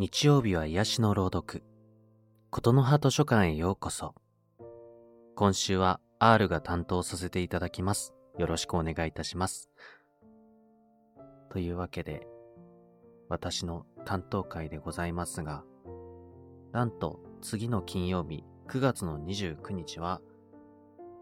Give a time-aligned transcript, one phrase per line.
[0.00, 1.62] 日曜日は癒しの朗読。
[2.48, 4.14] ことの葉図書館へようこそ。
[5.36, 8.14] 今週は R が担当させていただきます。
[8.38, 9.68] よろしくお願いいたします。
[11.50, 12.26] というわけで、
[13.28, 15.64] 私の担当会でございますが、
[16.72, 20.22] なんと次の金曜日9月の29日は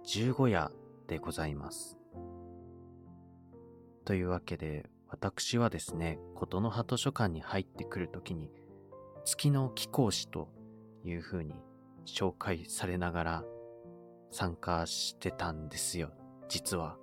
[0.05, 0.71] 十五夜
[1.09, 1.99] でございます。
[4.05, 8.53] というわけで、私はですね、ことの葉図書館に入ってくるときに、
[9.29, 10.49] 月の貴公子と
[11.05, 11.55] いう風に
[12.07, 13.45] 紹介されながら
[14.31, 16.13] 参加してたんですよ、
[16.49, 16.97] 実は。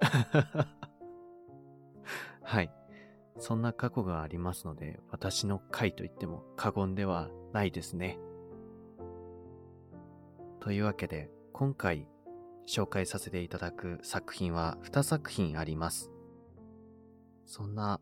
[2.42, 2.72] はい。
[3.38, 8.18] そんな過去がありますので、私の回と言っても過言ではないですね。
[10.60, 12.08] というわけで、今回
[12.66, 16.10] 紹介させていただく作品は2作品あります。
[17.44, 18.00] そんな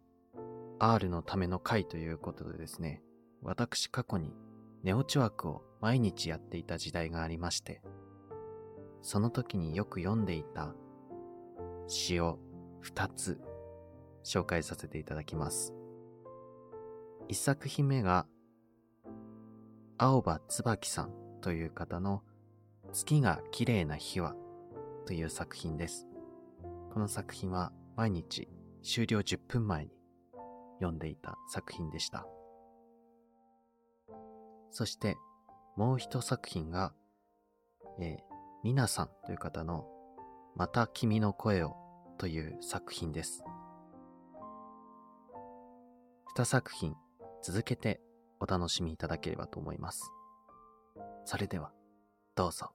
[0.78, 3.03] R のための回ということでですね、
[3.44, 4.34] 私過去に
[4.82, 7.82] ネオチ枠を毎日やっていた時代がありまして、
[9.02, 10.74] その時によく読んでいた
[11.86, 12.38] 詩を
[12.82, 13.38] 2つ
[14.24, 15.74] 紹介させていただきます。
[17.28, 18.26] 1作品目が
[19.98, 22.22] 青葉椿さんという方の
[22.92, 24.34] 月が綺麗な日は
[25.06, 26.06] という作品です。
[26.92, 28.48] この作品は毎日
[28.82, 29.90] 終了10分前に
[30.78, 32.26] 読んでいた作品でした。
[34.74, 35.16] そして
[35.76, 36.92] もう一作品が、
[38.00, 38.18] えー、
[38.64, 39.86] ニナさんという方の
[40.56, 41.76] また君の声を
[42.18, 43.44] という作品です。
[46.36, 46.96] 二作品
[47.40, 48.00] 続けて
[48.40, 50.10] お楽しみいただければと思います。
[51.24, 51.70] それでは、
[52.34, 52.72] どうぞ。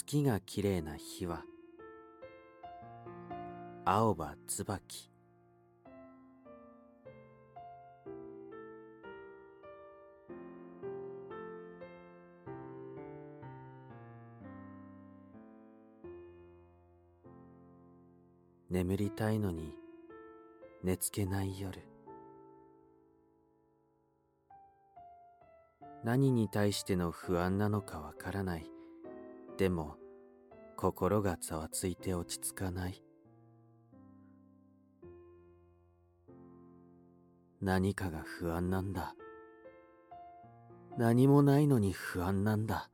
[0.00, 1.42] 月が綺麗な日は
[3.84, 5.10] 青葉椿。
[18.70, 19.74] 眠りたいのに
[20.84, 21.82] 寝つけない夜。
[26.04, 28.77] 何に対しての不安なのかわからない。
[29.58, 29.96] でも
[30.76, 33.02] 心がざわついて落ち着かない。
[37.60, 39.16] 何かが不安なんだ。
[40.96, 42.88] 何もないのに不安なんだ。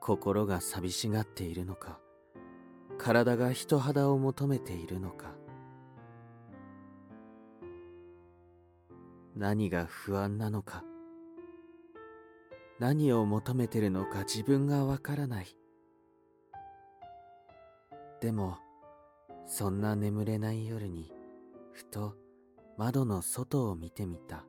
[0.00, 2.00] 心が寂しがっているのか。
[2.98, 5.36] 体が人肌を求めているのか。
[9.36, 10.82] 何が不安なのか。
[12.78, 15.46] 何を求めてるのか自分がわからない。
[18.20, 18.58] でも
[19.46, 21.12] そんな眠れない夜に
[21.72, 22.14] ふと
[22.76, 24.44] 窓の外を見てみた。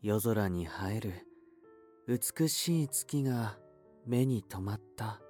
[0.00, 1.12] 夜空に映える
[2.06, 3.56] 美しい月が
[4.06, 5.20] 目に留まった。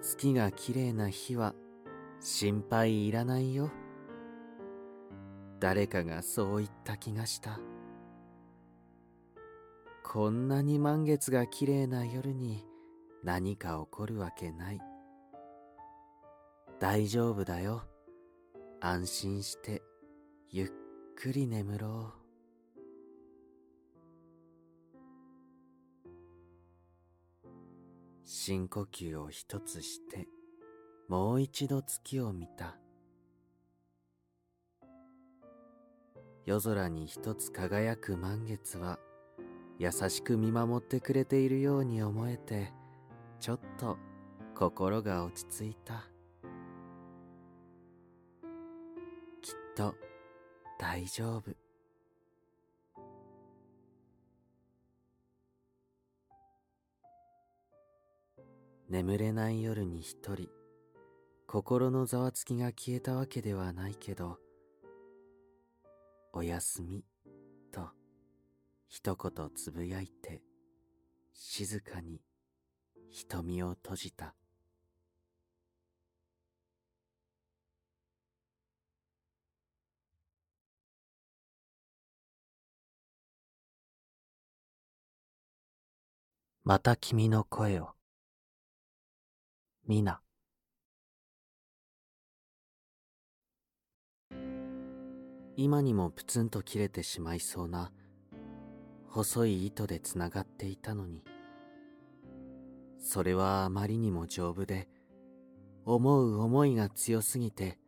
[0.00, 1.54] 月が綺麗な日は
[2.20, 3.70] 心配いらないよ。
[5.64, 7.58] 誰かがそう言った気がした。
[10.04, 12.66] こんなに満月が綺麗な夜に
[13.22, 14.80] 何か起こるわけない。
[16.78, 17.82] 大丈夫だよ。
[18.82, 19.80] 安心して
[20.50, 20.68] ゆっ
[21.16, 22.24] くり眠ろう。
[28.22, 30.28] 深呼吸を一つして
[31.08, 32.76] もう一度月を見た。
[36.46, 38.98] 夜空に一つ輝く満月は
[39.78, 42.72] 優しく見守ってくれているように思えて
[43.40, 43.96] ちょっと
[44.54, 46.06] 心が落ち着いた。
[49.42, 49.94] きっと
[50.78, 51.56] 大丈夫。
[58.88, 60.48] 眠れない夜に一人
[61.46, 64.38] 心のざわつきが消えたわけではないけど
[66.36, 67.04] おやすみ。
[67.70, 67.90] と
[68.88, 70.42] 一言つぶやいて
[71.32, 72.20] 静かに
[73.08, 74.34] 瞳を閉じた。
[86.64, 87.90] また君の声を。
[89.86, 90.23] みな
[95.56, 97.92] 今にもプツンと切れてしまいそうな
[99.08, 101.22] 細い糸でつながっていたのに。
[102.98, 104.88] それはあまりにも丈夫で
[105.84, 107.78] 思う思いが強すぎて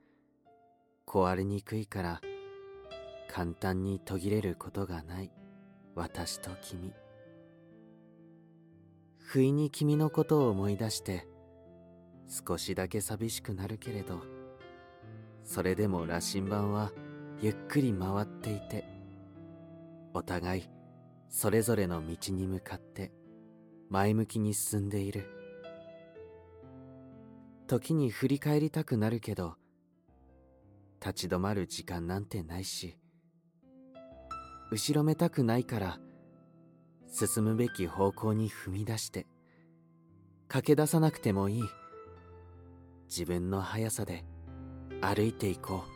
[1.07, 2.21] 壊れにくいから
[3.27, 5.33] 簡単に途切れることがない
[5.95, 6.93] 私と君。
[9.19, 11.27] 不意に君のことを思い出して
[12.29, 14.21] 少しだけ寂しくなるけれど
[15.43, 16.93] それでも羅針盤は
[17.43, 18.85] ゆっくり回っていて
[20.15, 20.71] お互い
[21.29, 23.13] それぞれの道に向かって
[23.91, 25.29] 前向きに進んでいる。
[27.67, 29.57] 時に振り返りたくなるけど
[31.01, 32.97] 立ち止まる時間なんてないし
[34.71, 35.99] 後ろめたくないから
[37.09, 39.27] 進むべき方向に踏み出して
[40.49, 41.63] 駆け出さなくてもいい。
[43.09, 44.25] 自分の速さで
[45.01, 45.96] 歩いていこう。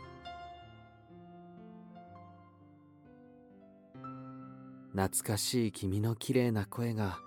[4.92, 7.18] 懐かしい君の綺麗な声が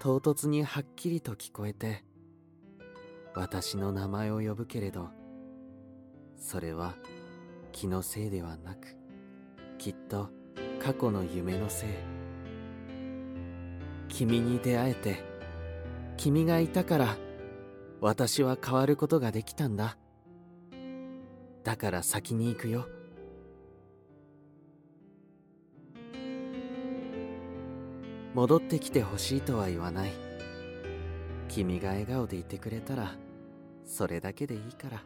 [0.00, 2.04] 唐突にはっきりと聞こえて
[3.34, 5.08] 私の名前を呼ぶけれど
[6.38, 6.94] それは
[7.72, 8.96] 気のせいではなく
[9.78, 10.28] きっと
[10.80, 11.88] 過去の夢のせい。
[14.08, 15.22] 君に出会えて
[16.16, 17.16] 君がいたから
[18.00, 19.96] 私は変わることができたんだ。
[21.64, 22.88] だから先に行くよ。
[28.38, 30.12] 戻ってきてほしいとは言わない。
[31.48, 33.16] 君が笑顔でいてくれたら
[33.84, 35.02] それだけでいいから。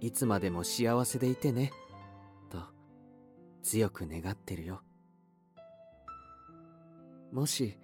[0.00, 1.70] いつまでも幸せでいてね
[2.48, 2.62] と
[3.62, 4.80] 強く願ってるよ。
[7.30, 7.76] もし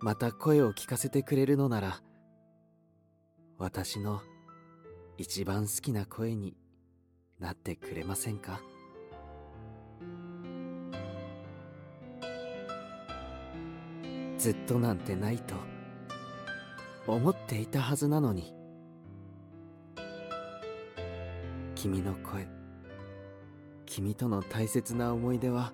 [0.00, 2.02] また声を聞かせてくれるのなら
[3.56, 4.20] 私の
[5.16, 6.56] 一番好きな声に
[7.38, 8.60] なってくれませんか？
[14.42, 15.54] ずっとなんてないと
[17.06, 18.52] 思っていたはずなのに。
[21.76, 22.48] 君の声
[23.86, 25.72] 君との大切な思い出は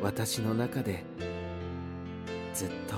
[0.00, 1.04] 私の中で
[2.54, 2.94] ずっと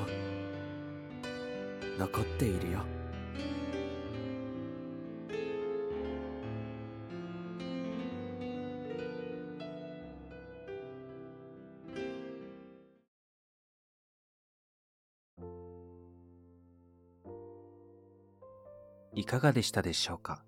[1.99, 2.98] 残っているよ。
[19.19, 20.45] いかがでしたでしょうか？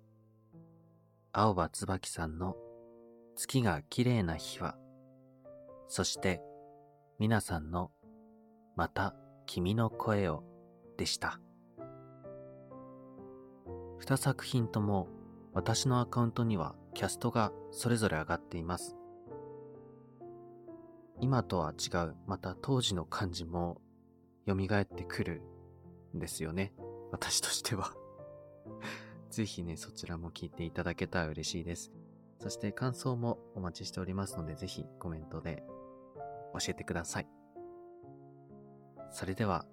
[1.33, 2.55] 青葉椿さんの
[3.35, 4.77] 月が綺麗な日は、
[5.89, 6.41] そして
[7.19, 7.91] 皆さんの
[8.77, 9.13] また
[9.45, 10.45] 君の声を
[10.97, 11.41] でした。
[13.99, 15.09] 二作品とも
[15.51, 18.95] 私のアカウントにはキャストがそれぞれ上がっています。
[21.19, 23.81] 今とは違う、また当時の感じも
[24.47, 25.41] 蘇ってくる
[26.15, 26.71] んですよね。
[27.11, 27.91] 私としては
[29.29, 31.91] ぜひね、そちらも聞いていただけたら嬉しいです。
[32.39, 35.63] そして感想もお待ちしておりますので、ぜひコメントで
[36.53, 37.27] 教えてください。
[39.11, 39.65] それでは、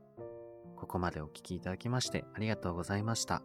[0.76, 3.42] ここまでお聴きいただきましてありがとうございました。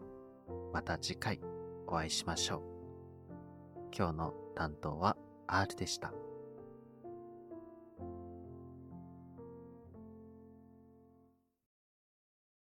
[0.72, 1.39] また次回
[1.88, 2.62] お会いしましょう。
[3.96, 5.17] 今日の担当は
[5.48, 6.13] R でした。